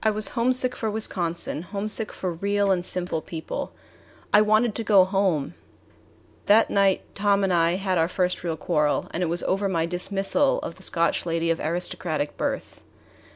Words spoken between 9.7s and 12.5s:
dismissal of the Scotch lady of aristocratic